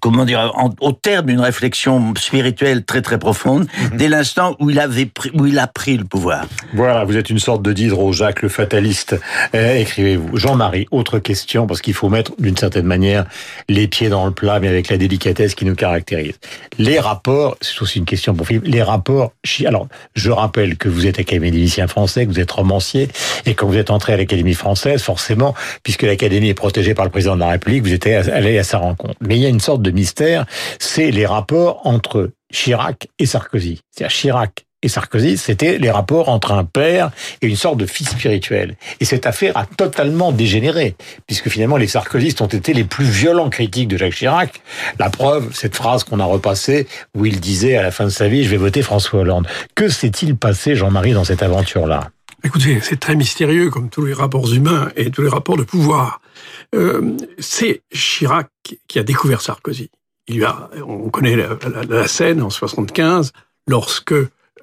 comment 0.00 0.24
dire, 0.24 0.50
en- 0.56 0.70
au 0.80 0.92
terme 0.92 1.26
d'une 1.26 1.40
réflexion 1.40 2.14
spirituelle 2.16 2.84
très 2.84 3.02
très 3.02 3.18
profonde, 3.18 3.66
dès 3.94 4.08
l'instant 4.08 4.56
où 4.60 4.70
il 4.70 4.80
avait 4.80 5.06
pris, 5.06 5.30
où 5.34 5.46
il 5.46 5.58
a 5.58 5.66
pris 5.66 5.96
le 5.96 6.04
pouvoir. 6.04 6.46
Voilà, 6.74 7.04
vous 7.04 7.16
êtes 7.16 7.30
une 7.30 7.38
sorte 7.38 7.62
de 7.62 7.72
Diderot, 7.72 8.12
Jacques 8.12 8.42
le 8.42 8.48
fataliste, 8.48 9.16
euh, 9.54 9.76
écrivez-vous. 9.76 10.36
Jean-Marie, 10.36 10.86
autre 10.90 11.18
question, 11.18 11.66
parce 11.66 11.82
qu'il 11.82 11.94
faut 11.94 12.08
mettre 12.08 12.32
d'une 12.38 12.56
certaine 12.56 12.86
manière 12.86 13.26
les 13.68 13.88
pieds 13.88 14.08
dans 14.08 14.24
le 14.26 14.32
plat, 14.32 14.58
mais 14.58 14.68
avec 14.68 14.88
la 14.88 14.96
délicatesse 14.96 15.54
qui 15.54 15.64
nous 15.64 15.74
caractérise. 15.74 16.34
Les 16.78 16.98
rapports, 16.98 17.56
c'est 17.60 17.80
aussi 17.82 17.98
une 17.98 18.04
question 18.04 18.34
pour 18.34 18.46
Philippe, 18.46 18.64
les 18.66 18.82
rapports, 18.82 19.32
chi- 19.44 19.66
je 20.14 20.30
rappelle 20.30 20.76
que 20.76 20.88
vous 20.88 21.06
êtes 21.06 21.18
académicien 21.18 21.86
français, 21.86 22.26
que 22.26 22.30
vous 22.30 22.40
êtes 22.40 22.50
romancier, 22.50 23.08
et 23.46 23.54
quand 23.54 23.66
vous 23.66 23.76
êtes 23.76 23.90
entré 23.90 24.12
à 24.12 24.16
l'Académie 24.16 24.54
française, 24.54 25.02
forcément, 25.02 25.54
puisque 25.82 26.02
l'Académie 26.02 26.48
est 26.48 26.54
protégée 26.54 26.94
par 26.94 27.04
le 27.04 27.10
président 27.10 27.34
de 27.34 27.40
la 27.40 27.48
République, 27.48 27.82
vous 27.82 27.92
êtes 27.92 28.06
allé 28.06 28.58
à 28.58 28.64
sa 28.64 28.78
rencontre. 28.78 29.14
Mais 29.20 29.36
il 29.36 29.42
y 29.42 29.46
a 29.46 29.50
une 29.50 29.60
sorte 29.60 29.82
de 29.82 29.90
mystère, 29.90 30.46
c'est 30.78 31.10
les 31.10 31.26
rapports 31.26 31.80
entre 31.84 32.30
Chirac 32.52 33.08
et 33.18 33.26
Sarkozy. 33.26 33.80
C'est-à-dire 33.90 34.16
Chirac 34.16 34.66
et 34.82 34.88
Sarkozy, 34.88 35.36
c'était 35.38 35.78
les 35.78 35.90
rapports 35.90 36.28
entre 36.28 36.52
un 36.52 36.64
père 36.64 37.10
et 37.40 37.46
une 37.46 37.56
sorte 37.56 37.76
de 37.78 37.86
fils 37.86 38.10
spirituel. 38.10 38.76
Et 39.00 39.04
cette 39.04 39.26
affaire 39.26 39.56
a 39.56 39.64
totalement 39.66 40.32
dégénéré, 40.32 40.96
puisque 41.26 41.48
finalement 41.48 41.76
les 41.76 41.86
sarkozystes 41.86 42.40
ont 42.40 42.46
été 42.46 42.72
les 42.72 42.84
plus 42.84 43.04
violents 43.04 43.50
critiques 43.50 43.88
de 43.88 43.96
Jacques 43.96 44.14
Chirac. 44.14 44.60
La 44.98 45.10
preuve, 45.10 45.54
cette 45.54 45.76
phrase 45.76 46.04
qu'on 46.04 46.20
a 46.20 46.24
repassée, 46.24 46.86
où 47.16 47.24
il 47.26 47.40
disait 47.40 47.76
à 47.76 47.82
la 47.82 47.90
fin 47.90 48.04
de 48.04 48.10
sa 48.10 48.28
vie, 48.28 48.44
je 48.44 48.48
vais 48.50 48.56
voter 48.56 48.82
François 48.82 49.20
Hollande. 49.20 49.46
Que 49.74 49.88
s'est-il 49.88 50.36
passé, 50.36 50.74
Jean-Marie, 50.76 51.12
dans 51.12 51.24
cette 51.24 51.42
aventure-là? 51.42 52.10
Écoutez, 52.44 52.80
c'est 52.82 52.98
très 52.98 53.14
mystérieux 53.14 53.70
comme 53.70 53.88
tous 53.88 54.04
les 54.04 54.12
rapports 54.12 54.52
humains 54.52 54.88
et 54.96 55.12
tous 55.12 55.22
les 55.22 55.28
rapports 55.28 55.56
de 55.56 55.62
pouvoir. 55.62 56.20
Euh, 56.74 57.16
c'est 57.38 57.82
Chirac 57.94 58.48
qui 58.88 58.98
a 58.98 59.04
découvert 59.04 59.42
Sarkozy. 59.42 59.90
Il 60.26 60.44
a, 60.44 60.68
on 60.86 61.08
connaît 61.08 61.36
la, 61.36 61.48
la- 61.72 61.84
la 61.88 62.08
scène 62.08 62.42
en 62.42 62.50
75, 62.50 63.32
lorsque 63.68 64.14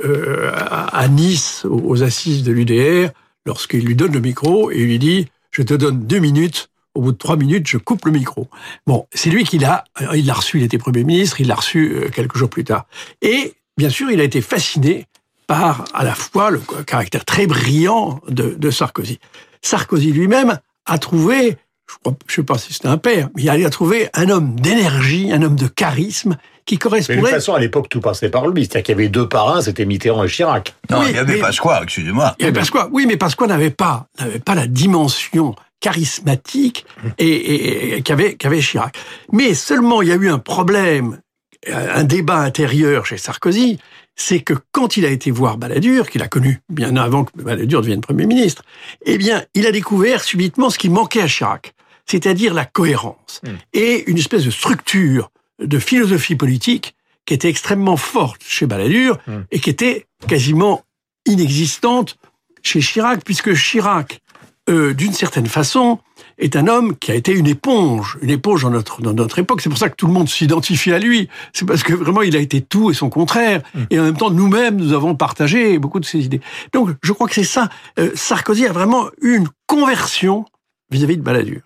euh, 0.04 0.52
à, 0.54 1.08
Nice, 1.08 1.66
aux, 1.66 2.04
assises 2.04 2.44
de 2.44 2.52
l'UDR, 2.52 3.12
lorsqu'il 3.46 3.86
lui 3.86 3.96
donne 3.96 4.14
le 4.14 4.20
micro 4.20 4.72
et 4.72 4.80
il 4.80 4.86
lui 4.86 5.00
dit 5.00 5.28
"Je 5.52 5.62
te 5.62 5.74
donne 5.74 6.06
deux 6.06 6.20
minutes." 6.20 6.70
Au 6.96 7.02
bout 7.02 7.12
de 7.12 7.18
trois 7.18 7.38
minutes, 7.38 7.68
je 7.68 7.78
coupe 7.78 8.06
le 8.06 8.12
micro. 8.12 8.48
Bon, 8.88 9.06
c'est 9.14 9.30
lui 9.30 9.44
qui 9.44 9.60
l'a. 9.60 9.84
Il 10.16 10.26
l'a 10.26 10.34
reçu. 10.34 10.58
Il 10.58 10.64
était 10.64 10.80
premier 10.80 11.04
ministre. 11.04 11.40
Il 11.40 11.48
l'a 11.48 11.56
reçu 11.56 11.94
euh, 11.94 12.10
quelques 12.10 12.36
jours 12.36 12.50
plus 12.50 12.64
tard. 12.64 12.88
Et 13.22 13.54
bien 13.78 13.90
sûr, 13.90 14.10
il 14.10 14.20
a 14.20 14.24
été 14.24 14.42
fasciné 14.42 15.06
par 15.46 15.86
à 15.94 16.04
la 16.04 16.16
fois 16.16 16.50
le 16.50 16.60
caractère 16.86 17.26
très 17.26 17.46
brillant 17.46 18.20
de 18.28 18.72
Sarkozy. 18.72 19.20
Sarkozy 19.62 20.12
lui-même 20.12 20.60
a 20.86 20.98
trouvé, 20.98 21.58
je 22.06 22.10
ne 22.12 22.16
sais 22.36 22.44
pas 22.44 22.58
si 22.58 22.74
c'était 22.74 22.88
un 22.88 22.98
père, 22.98 23.30
mais 23.36 23.44
il 23.44 23.66
a 23.66 23.70
trouvé 23.70 24.10
un 24.14 24.30
homme 24.30 24.60
d'énergie, 24.60 25.32
un 25.32 25.42
homme 25.42 25.56
de 25.56 25.68
charisme 25.68 26.38
qui 26.66 26.76
Mais 26.76 26.78
de 26.78 26.82
toute 26.82 26.82
correspondait. 26.84 27.32
façon, 27.32 27.54
à 27.56 27.60
l'époque, 27.60 27.90
tout 27.90 28.00
passait 28.00 28.30
par 28.30 28.48
lui. 28.48 28.62
C'est-à-dire 28.66 28.84
qu'il 28.84 28.94
y 28.96 28.98
avait 29.00 29.10
deux 29.10 29.28
parrains, 29.28 29.62
c'était 29.62 29.86
Mitterrand 29.86 30.24
et 30.24 30.28
Chirac. 30.28 30.76
Non, 30.92 31.00
Oui, 31.00 31.08
il 31.10 31.16
y 31.16 31.20
avait 31.20 31.34
mais- 31.34 31.40
Pasqua, 31.40 31.82
excusez-moi. 31.84 32.36
Et 32.40 32.52
Pasqua, 32.52 32.90
oui, 32.92 33.06
mais 33.08 33.18
Pasqua 33.18 33.48
n'avait 33.48 33.72
pas, 33.72 34.08
n'avait 34.20 34.40
pas 34.40 34.54
la 34.56 34.68
dimension 34.68 35.56
charismatique 35.80 36.86
et, 37.18 37.28
et- 37.28 37.98
et 37.98 38.02
qu'avait 38.02 38.36
qu'avait 38.36 38.60
Chirac. 38.62 38.96
Mais 39.32 39.54
seulement, 39.54 40.02
il 40.02 40.10
y 40.10 40.12
a 40.12 40.16
eu 40.16 40.30
un 40.30 40.38
problème, 40.40 41.20
un 41.68 42.04
débat 42.04 42.38
intérieur 42.40 43.06
chez 43.06 43.18
Sarkozy, 43.18 43.80
c'est 44.16 44.42
que 44.42 44.54
quand 44.72 44.98
il 44.98 45.06
a 45.06 45.10
été 45.10 45.32
voir 45.32 45.58
Balladur, 45.58 46.10
qu'il 46.10 46.22
a 46.22 46.28
connu 46.28 46.62
bien 46.70 46.96
avant 46.98 47.24
que 47.24 47.32
Balladur 47.42 47.82
devienne 47.82 48.02
Premier 48.02 48.26
ministre, 48.26 48.64
eh 49.06 49.18
bien, 49.18 49.44
il 49.56 49.66
a 49.66 49.72
découvert 49.72 50.24
subitement 50.24 50.70
ce 50.70 50.78
qui 50.78 50.90
manquait 50.90 51.22
à 51.22 51.28
Chirac, 51.28 51.74
c'est-à-dire 52.10 52.54
la 52.54 52.66
cohérence 52.66 53.42
et 53.74 54.10
une 54.10 54.18
espèce 54.18 54.44
de 54.44 54.52
structure 54.52 55.30
de 55.60 55.78
philosophie 55.78 56.36
politique 56.36 56.96
qui 57.26 57.34
était 57.34 57.50
extrêmement 57.50 57.98
forte 57.98 58.42
chez 58.44 58.66
Balladur 58.66 59.20
et 59.52 59.60
qui 59.60 59.70
était 59.70 60.08
quasiment 60.28 60.84
inexistante 61.26 62.18
chez 62.64 62.80
Chirac, 62.80 63.24
puisque 63.24 63.54
Chirac, 63.54 64.22
euh, 64.70 64.94
d'une 64.94 65.14
certaine 65.14 65.46
façon, 65.46 66.00
est 66.38 66.56
un 66.56 66.68
homme 66.68 66.98
qui 66.98 67.12
a 67.12 67.16
été 67.16 67.32
une 67.32 67.48
éponge, 67.48 68.18
une 68.22 68.30
éponge 68.30 68.64
dans 68.64 68.70
notre, 68.70 69.02
dans 69.02 69.14
notre 69.14 69.40
époque. 69.40 69.62
C'est 69.62 69.70
pour 69.70 69.78
ça 69.78 69.90
que 69.90 69.96
tout 69.96 70.08
le 70.08 70.14
monde 70.14 70.30
s'identifie 70.30 70.92
à 70.92 71.00
lui. 71.00 71.30
C'est 71.54 71.66
parce 71.66 71.84
que 71.84 71.94
vraiment, 71.94 72.22
il 72.22 72.36
a 72.36 72.40
été 72.40 72.62
tout 72.62 72.90
et 72.90 72.94
son 72.94 73.10
contraire. 73.10 73.62
Et 73.90 74.00
en 74.00 74.04
même 74.04 74.18
temps, 74.18 74.32
nous-mêmes, 74.32 74.78
nous 74.78 74.94
avons 74.94 75.16
partagé 75.16 75.78
beaucoup 75.80 76.00
de 76.00 76.06
ses 76.06 76.26
idées. 76.26 76.42
Donc, 76.74 76.90
je 77.04 77.12
crois 77.12 77.28
que 77.28 77.36
c'est 77.36 77.44
ça. 77.44 77.70
Euh, 78.00 78.12
Sarkozy 78.16 78.66
a 78.66 78.72
vraiment 78.72 79.10
eu 79.22 79.36
une 79.36 79.48
conversion 79.68 80.46
vis-à-vis 80.92 81.18
de 81.18 81.22
Balladur. 81.22 81.62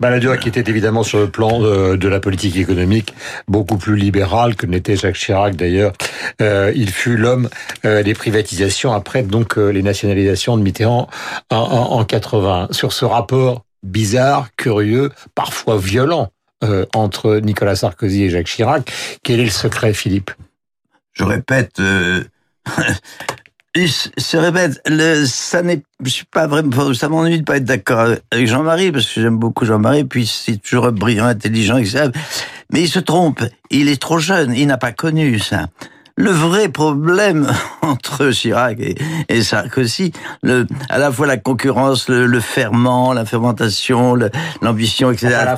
Balladur 0.00 0.38
qui 0.38 0.48
était 0.48 0.68
évidemment 0.70 1.02
sur 1.02 1.18
le 1.18 1.28
plan 1.28 1.60
de, 1.60 1.96
de 1.96 2.08
la 2.08 2.20
politique 2.20 2.56
économique 2.56 3.14
beaucoup 3.48 3.76
plus 3.76 3.96
libéral 3.96 4.56
que 4.56 4.66
n'était 4.66 4.96
Jacques 4.96 5.16
Chirac 5.16 5.56
d'ailleurs. 5.56 5.92
Euh, 6.40 6.72
il 6.74 6.90
fut 6.90 7.16
l'homme 7.16 7.48
euh, 7.84 8.02
des 8.02 8.14
privatisations 8.14 8.92
après 8.92 9.22
donc 9.22 9.58
euh, 9.58 9.68
les 9.70 9.82
nationalisations 9.82 10.56
de 10.56 10.62
Mitterrand 10.62 11.08
en, 11.50 11.56
en, 11.56 11.98
en 11.98 12.04
80. 12.04 12.68
Sur 12.70 12.92
ce 12.92 13.04
rapport 13.04 13.64
bizarre, 13.82 14.48
curieux, 14.56 15.10
parfois 15.34 15.76
violent 15.78 16.30
euh, 16.64 16.86
entre 16.94 17.38
Nicolas 17.38 17.76
Sarkozy 17.76 18.24
et 18.24 18.30
Jacques 18.30 18.46
Chirac, 18.46 18.90
quel 19.22 19.40
est 19.40 19.44
le 19.44 19.50
secret, 19.50 19.92
Philippe? 19.92 20.30
Je 21.12 21.24
répète, 21.24 21.80
euh, 21.80 22.22
se 23.74 24.36
répète, 24.36 24.80
le, 24.86 25.24
ça 25.24 25.62
n'est, 25.62 25.82
je 26.04 26.10
suis 26.10 26.24
pas 26.26 26.46
vraiment, 26.46 26.92
ça 26.94 27.08
m'ennuie 27.08 27.38
de 27.38 27.44
pas 27.44 27.56
être 27.56 27.64
d'accord 27.64 28.14
avec 28.30 28.46
Jean-Marie, 28.46 28.92
parce 28.92 29.06
que 29.06 29.20
j'aime 29.20 29.38
beaucoup 29.38 29.64
Jean-Marie, 29.64 30.04
puis 30.04 30.26
c'est 30.26 30.58
toujours 30.58 30.92
brillant, 30.92 31.26
intelligent, 31.26 31.78
etc. 31.78 32.10
Mais 32.72 32.82
il 32.82 32.88
se 32.88 32.98
trompe, 32.98 33.42
il 33.70 33.88
est 33.88 34.00
trop 34.00 34.18
jeune, 34.18 34.52
il 34.54 34.66
n'a 34.66 34.78
pas 34.78 34.92
connu 34.92 35.38
ça 35.38 35.68
le 36.16 36.30
vrai 36.30 36.68
problème 36.68 37.50
entre 37.82 38.30
Chirac 38.30 38.78
et, 39.28 39.42
Sarkozy, 39.42 40.12
le, 40.42 40.66
à 40.88 40.98
la 40.98 41.10
fois 41.10 41.26
la 41.26 41.36
concurrence, 41.36 42.08
le, 42.08 42.40
ferment, 42.40 43.12
la 43.12 43.24
fermentation, 43.24 44.16
l'ambition, 44.60 45.10
etc. 45.10 45.28
la 45.30 45.56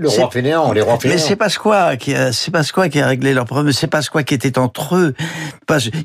le 0.00 0.08
roi 0.08 0.30
fainéant, 0.30 0.72
les 0.72 0.80
rois 0.80 0.98
Mais 1.04 1.18
c'est 1.18 1.36
Pasqua 1.36 1.96
qui 1.96 2.14
a, 2.14 2.32
c'est 2.32 2.50
Pasqua 2.50 2.88
qui 2.88 3.00
a 3.00 3.06
réglé 3.06 3.34
leur 3.34 3.44
problème. 3.44 3.72
C'est 3.72 3.86
Pasqua 3.86 4.22
qui 4.22 4.34
était 4.34 4.58
entre 4.58 4.96
eux. 4.96 5.14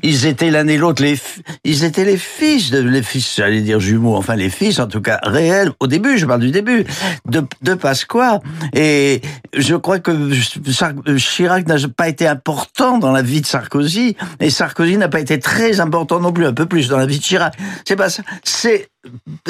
Ils 0.02 0.26
étaient 0.26 0.50
l'un 0.50 0.66
et 0.68 0.76
l'autre 0.76 1.02
les, 1.02 1.18
ils 1.64 1.84
étaient 1.84 2.04
les 2.04 2.16
fils 2.16 2.70
de, 2.70 2.80
les 2.80 3.02
fils, 3.02 3.36
j'allais 3.36 3.60
dire 3.60 3.80
jumeaux, 3.80 4.16
enfin 4.16 4.36
les 4.36 4.50
fils 4.50 4.78
en 4.78 4.86
tout 4.86 5.00
cas 5.00 5.18
réels. 5.22 5.72
Au 5.80 5.86
début, 5.86 6.18
je 6.18 6.26
parle 6.26 6.40
du 6.40 6.50
début 6.50 6.84
de, 7.26 7.44
de 7.62 7.74
Pasqua. 7.74 8.40
Et 8.74 9.20
je 9.54 9.74
crois 9.74 9.98
que 9.98 10.12
Chirac 11.16 11.66
n'a 11.66 11.76
pas 11.96 12.08
été 12.08 12.26
important 12.26 12.98
dans 12.98 13.05
la 13.12 13.22
vie 13.22 13.40
de 13.40 13.46
Sarkozy, 13.46 14.16
et 14.40 14.50
Sarkozy 14.50 14.96
n'a 14.96 15.08
pas 15.08 15.20
été 15.20 15.38
très 15.38 15.80
important 15.80 16.20
non 16.20 16.32
plus, 16.32 16.46
un 16.46 16.52
peu 16.52 16.66
plus 16.66 16.88
dans 16.88 16.98
la 16.98 17.06
vie 17.06 17.18
de 17.18 17.22
Chirac. 17.22 17.54
C'est 17.84 17.96
pas 17.96 18.10
ça. 18.10 18.22
C'est 18.44 18.88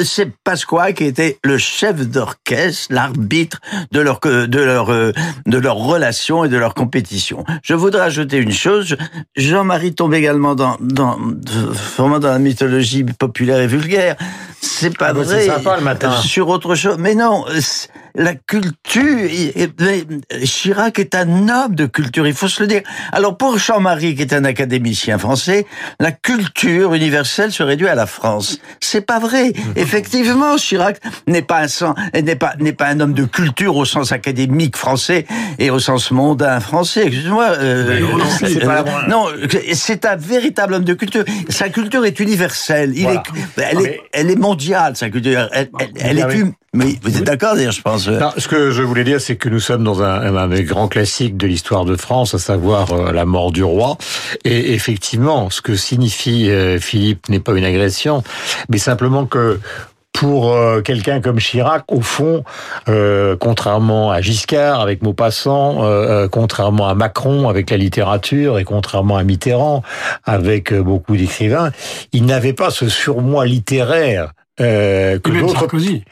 c'est 0.03 0.31
Pasqua 0.43 0.93
qui 0.93 1.05
était 1.05 1.39
le 1.43 1.57
chef 1.57 2.07
d'orchestre, 2.07 2.93
l'arbitre 2.93 3.59
de 3.91 3.99
leur 3.99 4.19
de 4.19 4.59
leur 4.59 4.87
de 4.87 5.57
leur 5.57 5.75
relation 5.75 6.43
et 6.43 6.49
de 6.49 6.57
leur 6.57 6.73
compétition. 6.73 7.43
Je 7.63 7.73
voudrais 7.73 8.01
ajouter 8.01 8.37
une 8.37 8.51
chose. 8.51 8.97
Jean-Marie 9.35 9.93
tombe 9.93 10.13
également 10.13 10.55
dans 10.55 10.77
dans 10.79 11.17
vraiment 11.93 12.19
dans 12.19 12.31
la 12.31 12.39
mythologie 12.39 13.03
populaire 13.03 13.59
et 13.59 13.67
vulgaire. 13.67 14.15
C'est 14.61 14.97
pas 14.97 15.07
ah 15.09 15.13
bah, 15.13 15.21
vrai. 15.21 15.45
Sympa 15.45 15.77
le 15.77 15.83
matin. 15.83 16.15
Sur 16.21 16.49
autre 16.49 16.75
chose, 16.75 16.97
mais 16.99 17.15
non 17.15 17.45
la 18.17 18.33
culture. 18.33 19.29
Chirac 20.43 20.99
est 20.99 21.15
un 21.15 21.49
homme 21.49 21.75
de 21.75 21.85
culture, 21.85 22.27
il 22.27 22.33
faut 22.33 22.47
se 22.47 22.61
le 22.61 22.67
dire. 22.67 22.81
Alors 23.11 23.37
pour 23.37 23.57
Jean-Marie, 23.57 24.15
qui 24.15 24.23
est 24.23 24.33
un 24.33 24.43
académicien 24.43 25.17
français, 25.17 25.65
la 25.99 26.11
culture 26.11 26.93
universelle 26.95 27.51
se 27.51 27.63
réduit 27.63 27.87
à 27.87 27.95
la 27.95 28.07
France. 28.07 28.59
C'est 28.79 29.01
pas 29.01 29.19
vrai. 29.19 29.46
Effectivement, 29.75 30.55
Chirac 30.55 30.99
n'est 31.27 31.41
pas 31.41 31.65
un 31.83 31.95
n'est 32.21 32.35
pas 32.35 32.53
n'est 32.59 32.73
pas 32.73 32.87
un 32.87 32.99
homme 32.99 33.13
de 33.13 33.25
culture 33.25 33.75
au 33.75 33.85
sens 33.85 34.11
académique 34.11 34.77
français 34.77 35.25
et 35.59 35.69
au 35.69 35.79
sens 35.79 36.11
mondain 36.11 36.59
français. 36.59 37.05
Excuse-moi. 37.07 37.49
Euh, 37.59 37.99
non, 39.07 39.27
c'est 39.73 40.05
un 40.05 40.15
véritable 40.15 40.75
homme 40.75 40.83
de 40.83 40.93
culture. 40.93 41.23
Sa 41.49 41.69
culture 41.69 42.05
est 42.05 42.19
universelle. 42.19 42.93
Il 42.95 43.05
est, 43.05 43.19
elle, 43.57 43.81
est, 43.81 44.01
elle 44.13 44.31
est 44.31 44.35
mondiale. 44.35 44.95
Sa 44.95 45.09
culture. 45.09 45.49
Elle, 45.51 45.69
elle, 45.99 46.19
est 46.19 46.27
plus 46.27 46.53
mais 46.77 46.95
vous 47.01 47.17
êtes 47.17 47.23
d'accord, 47.23 47.55
d'ailleurs, 47.55 47.71
je 47.71 47.81
pense. 47.81 48.07
Non, 48.07 48.31
ce 48.37 48.47
que 48.47 48.71
je 48.71 48.83
voulais 48.83 49.03
dire, 49.03 49.19
c'est 49.19 49.35
que 49.35 49.49
nous 49.49 49.59
sommes 49.59 49.83
dans 49.83 50.03
un, 50.03 50.35
un 50.35 50.47
des 50.47 50.63
grands 50.63 50.87
classiques 50.87 51.35
de 51.35 51.47
l'histoire 51.47 51.85
de 51.85 51.95
France, 51.95 52.33
à 52.35 52.39
savoir 52.39 52.91
euh, 52.93 53.11
la 53.11 53.25
mort 53.25 53.51
du 53.51 53.63
roi. 53.63 53.97
Et 54.45 54.73
effectivement, 54.73 55.49
ce 55.49 55.61
que 55.61 55.75
signifie 55.75 56.49
euh, 56.49 56.79
Philippe 56.79 57.29
n'est 57.29 57.39
pas 57.39 57.53
une 57.53 57.65
agression, 57.65 58.23
mais 58.69 58.77
simplement 58.77 59.25
que 59.25 59.59
pour 60.17 60.51
euh, 60.51 60.81
quelqu'un 60.81 61.21
comme 61.21 61.37
Chirac, 61.37 61.83
au 61.89 62.01
fond, 62.01 62.43
euh, 62.89 63.35
contrairement 63.39 64.11
à 64.11 64.19
Giscard 64.19 64.81
avec 64.81 65.03
Maupassant, 65.03 65.83
euh, 65.83 66.27
contrairement 66.27 66.87
à 66.87 66.95
Macron 66.95 67.49
avec 67.49 67.69
la 67.69 67.77
littérature 67.77 68.57
et 68.57 68.63
contrairement 68.63 69.17
à 69.17 69.23
Mitterrand 69.23 69.83
avec 70.23 70.73
beaucoup 70.73 71.15
d'écrivains, 71.15 71.71
il 72.13 72.25
n'avait 72.25 72.53
pas 72.53 72.71
ce 72.71 72.89
surmoi 72.89 73.45
littéraire 73.45 74.31
euh, 74.59 75.19
que 75.19 75.29
d'autres 75.29 75.67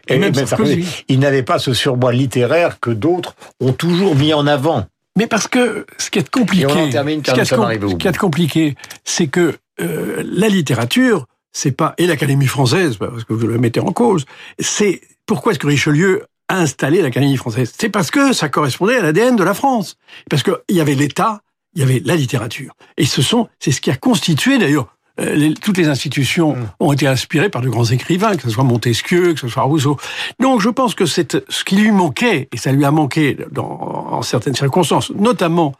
et 0.07 0.19
même 0.19 0.33
Sarkozy. 0.33 0.85
Il 1.07 1.19
n'avait 1.19 1.43
pas 1.43 1.57
ce 1.59 1.73
surbois 1.73 2.13
littéraire 2.13 2.79
que 2.79 2.91
d'autres 2.91 3.35
ont 3.59 3.73
toujours 3.73 4.15
mis 4.15 4.33
en 4.33 4.45
avant. 4.45 4.85
Mais 5.17 5.27
parce 5.27 5.47
que 5.47 5.85
ce 5.97 6.09
qui 6.09 6.19
est 6.19 6.29
compliqué, 6.29 6.91
ce 6.91 7.95
qui 7.95 8.07
est 8.07 8.17
compliqué, 8.17 8.75
c'est 9.03 9.27
que 9.27 9.55
euh, 9.81 10.23
la 10.25 10.49
littérature, 10.49 11.25
c'est 11.53 11.71
pas 11.71 11.95
et 11.97 12.05
l'Académie 12.05 12.47
française, 12.47 12.97
parce 12.97 13.23
que 13.23 13.33
vous 13.33 13.47
le 13.47 13.57
mettez 13.57 13.79
en 13.79 13.91
cause. 13.91 14.25
C'est 14.59 15.01
pourquoi 15.25 15.53
est-ce 15.53 15.59
que 15.59 15.67
Richelieu 15.67 16.25
a 16.49 16.59
installé 16.59 17.01
l'Académie 17.01 17.37
française? 17.37 17.73
C'est 17.77 17.89
parce 17.89 18.11
que 18.11 18.33
ça 18.33 18.49
correspondait 18.49 18.97
à 18.97 19.01
l'ADN 19.01 19.35
de 19.35 19.43
la 19.43 19.53
France, 19.53 19.97
parce 20.29 20.43
qu'il 20.43 20.55
y 20.69 20.81
avait 20.81 20.95
l'État, 20.95 21.41
il 21.75 21.81
y 21.81 21.83
avait 21.83 22.01
la 22.03 22.15
littérature, 22.15 22.75
et 22.97 23.05
ce 23.05 23.21
sont 23.21 23.47
c'est 23.59 23.71
ce 23.71 23.81
qui 23.81 23.91
a 23.91 23.95
constitué 23.95 24.57
d'ailleurs 24.57 24.94
euh, 25.19 25.53
toutes 25.61 25.77
les 25.77 25.87
institutions 25.87 26.55
mm. 26.55 26.69
ont 26.79 26.93
été 26.93 27.07
inspirées 27.07 27.49
par 27.49 27.61
de 27.61 27.69
grands 27.69 27.85
écrivains, 27.85 28.35
que 28.35 28.43
ce 28.43 28.49
soit 28.49 28.63
Montesquieu, 28.63 29.33
que 29.33 29.39
ce 29.39 29.47
soit 29.47 29.63
Rousseau. 29.63 29.97
Donc 30.39 30.61
je 30.61 30.69
pense 30.69 30.95
que 30.95 31.05
c'est 31.05 31.37
ce 31.49 31.63
qui 31.63 31.75
lui 31.77 31.91
manquait, 31.91 32.49
et 32.51 32.57
ça 32.57 32.71
lui 32.71 32.85
a 32.85 32.91
manqué 32.91 33.37
dans, 33.51 33.63
en 34.11 34.21
certaines 34.21 34.55
circonstances, 34.55 35.11
notamment 35.11 35.73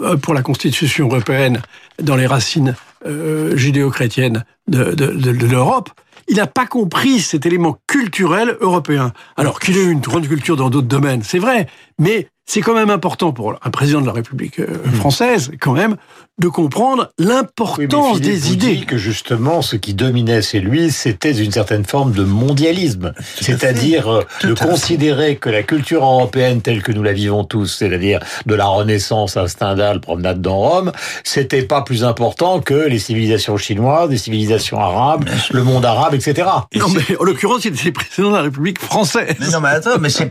euh, 0.00 0.16
pour 0.16 0.34
la 0.34 0.42
Constitution 0.42 1.06
européenne, 1.08 1.62
dans 2.02 2.16
les 2.16 2.26
racines 2.26 2.74
euh, 3.06 3.56
judéo-chrétiennes 3.56 4.44
de, 4.68 4.92
de, 4.92 5.06
de, 5.06 5.32
de 5.32 5.46
l'Europe, 5.46 5.90
il 6.28 6.36
n'a 6.36 6.46
pas 6.46 6.66
compris 6.66 7.20
cet 7.20 7.46
élément 7.46 7.78
culturel 7.86 8.56
européen. 8.60 9.12
Alors 9.36 9.60
qu'il 9.60 9.76
ait 9.76 9.84
une 9.84 10.00
grande 10.00 10.26
culture 10.26 10.56
dans 10.56 10.70
d'autres 10.70 10.88
domaines, 10.88 11.22
c'est 11.22 11.38
vrai, 11.38 11.68
mais 11.98 12.28
c'est 12.44 12.60
quand 12.60 12.74
même 12.74 12.90
important 12.90 13.32
pour 13.32 13.54
un 13.62 13.70
président 13.70 14.00
de 14.00 14.06
la 14.06 14.12
République 14.12 14.58
mmh. 14.58 14.90
française, 14.92 15.52
quand 15.60 15.72
même, 15.72 15.96
de 16.38 16.48
comprendre 16.48 17.10
l'importance 17.18 18.20
des 18.20 18.52
idées. 18.52 18.76
Dit 18.76 18.86
que 18.86 18.98
justement, 18.98 19.62
ce 19.62 19.76
qui 19.76 19.94
dominait 19.94 20.42
chez 20.42 20.60
lui, 20.60 20.90
c'était 20.90 21.32
une 21.32 21.50
certaine 21.50 21.84
forme 21.84 22.12
de 22.12 22.24
mondialisme, 22.24 23.14
c'est-à-dire 23.40 24.12
euh, 24.12 24.22
de 24.42 24.52
considérer 24.52 25.36
que 25.36 25.48
la 25.48 25.62
culture 25.62 26.02
européenne 26.02 26.60
telle 26.60 26.82
que 26.82 26.92
nous 26.92 27.02
la 27.02 27.14
vivons 27.14 27.44
tous, 27.44 27.66
c'est-à-dire 27.66 28.20
de 28.44 28.54
la 28.54 28.66
Renaissance 28.66 29.36
à 29.36 29.48
Stendhal, 29.48 30.00
promenade 30.00 30.42
dans 30.42 30.56
Rome, 30.56 30.92
c'était 31.24 31.62
pas 31.62 31.82
plus 31.82 32.04
important 32.04 32.60
que 32.60 32.74
les 32.74 32.98
civilisations 32.98 33.56
chinoises, 33.56 34.10
les 34.10 34.18
civilisations 34.18 34.78
arabes, 34.78 35.24
le 35.50 35.62
monde 35.62 35.86
arabe, 35.86 36.14
etc. 36.14 36.48
non, 36.74 36.88
mais 36.88 37.16
en 37.18 37.24
l'occurrence, 37.24 37.64
il 37.64 37.74
était 37.74 37.92
président 37.92 38.30
de 38.30 38.36
la 38.36 38.42
République 38.42 38.78
française. 38.78 39.36
Mais 39.40 39.48
non, 39.48 39.60
mais 39.60 39.70
attends, 39.70 39.98
mais 39.98 40.10
c'est 40.10 40.30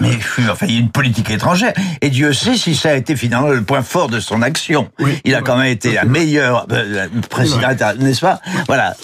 mais 0.00 0.18
enfin, 0.50 0.66
il 0.66 0.74
y 0.74 0.76
a 0.76 0.80
une 0.80 0.90
politique 0.90 1.30
étrangère. 1.30 1.72
Et 2.00 2.10
Dieu 2.10 2.32
sait 2.32 2.56
si 2.56 2.74
ça 2.74 2.90
a 2.90 2.94
été 2.94 3.16
finalement 3.16 3.48
le 3.48 3.62
point 3.62 3.82
fort 3.82 4.08
de 4.08 4.20
son 4.20 4.42
action. 4.42 4.90
Il 5.24 5.34
a 5.34 5.42
quand 5.42 5.56
même 5.56 5.72
été 5.72 5.92
la 5.92 6.04
meilleure 6.04 6.66
euh, 6.72 7.08
président, 7.30 7.68
n'est-ce 7.98 8.20
pas? 8.20 8.40
Voilà. 8.66 8.94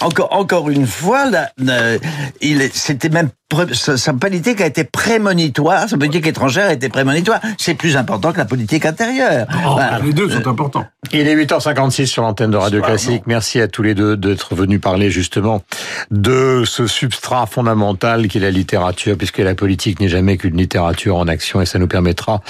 encore, 0.00 0.32
encore 0.32 0.70
une 0.70 0.86
fois, 0.86 1.30
là, 1.30 1.50
euh, 1.68 1.98
il, 2.40 2.68
c'était 2.72 3.08
même 3.08 3.30
sa 3.72 4.12
politique 4.14 4.60
a 4.60 4.66
été 4.66 4.84
prémonitoire, 4.84 5.88
sa 5.88 5.96
politique 5.96 6.26
étrangère 6.26 6.68
a 6.68 6.72
été 6.72 6.88
prémonitoire. 6.88 7.40
C'est 7.58 7.74
plus 7.74 7.96
important 7.96 8.32
que 8.32 8.38
la 8.38 8.44
politique 8.44 8.86
intérieure. 8.86 9.46
Oh, 9.66 9.78
les 10.04 10.12
deux 10.12 10.30
sont 10.30 10.46
importants. 10.46 10.86
Il 11.12 11.28
est 11.28 11.36
8h56 11.36 12.06
sur 12.06 12.22
l'antenne 12.22 12.50
de 12.50 12.56
Radio 12.56 12.80
Classique. 12.80 13.24
Merci 13.26 13.60
à 13.60 13.68
tous 13.68 13.82
les 13.82 13.94
deux 13.94 14.16
d'être 14.16 14.54
venus 14.54 14.80
parler 14.80 15.10
justement 15.10 15.62
de 16.10 16.64
ce 16.64 16.86
substrat 16.86 17.46
fondamental 17.46 18.28
qui 18.28 18.38
est 18.38 18.40
la 18.40 18.50
littérature, 18.50 19.16
puisque 19.16 19.38
la 19.38 19.54
politique 19.54 20.00
n'est 20.00 20.08
jamais 20.08 20.36
qu'une 20.36 20.56
littérature 20.56 21.16
en 21.16 21.28
action, 21.28 21.60
et 21.60 21.66
ça 21.66 21.78
nous 21.78 21.88
permettra 21.88 22.40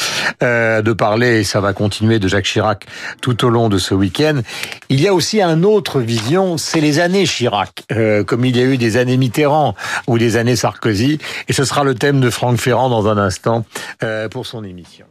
euh, 0.43 0.83
de 0.83 0.93
parler, 0.93 1.41
et 1.41 1.45
ça 1.45 1.61
va 1.61 1.73
continuer, 1.73 2.19
de 2.19 2.29
Jacques 2.29 2.45
Chirac 2.45 2.87
tout 3.21 3.45
au 3.45 3.49
long 3.49 3.69
de 3.69 3.79
ce 3.79 3.95
week-end. 3.95 4.41
Il 4.89 5.01
y 5.01 5.09
a 5.09 5.15
aussi 5.15 5.41
une 5.41 5.65
autre 5.65 6.01
vision, 6.01 6.57
c'est 6.59 6.81
les 6.81 7.01
années 7.01 7.25
Chirac, 7.25 7.85
euh, 7.93 8.23
comme 8.23 8.45
il 8.45 8.57
y 8.57 8.61
a 8.61 8.65
eu 8.65 8.77
des 8.77 8.97
années 8.97 9.17
Mitterrand 9.17 9.75
ou 10.07 10.19
des 10.19 10.37
années 10.37 10.57
Sarkozy 10.57 10.92
et 11.01 11.53
ce 11.53 11.65
sera 11.65 11.85
le 11.85 11.95
thème 11.95 12.21
de 12.21 12.31
Franck 12.31 12.59
Ferrand 12.59 12.89
dans 12.89 13.09
un 13.09 13.19
instant 13.19 13.65
euh, 14.03 14.29
pour 14.29 14.47
son 14.47 14.65
émission. 14.65 15.07